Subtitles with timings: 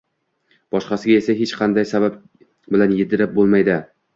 [0.75, 2.17] boshqasiga esa hech qanday sabab
[2.77, 3.79] bilan yedirib bo‘lmaydi.